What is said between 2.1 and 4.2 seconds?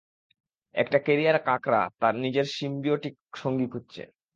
নিজের সিম্বিওটিক সঙ্গী খুঁজছে।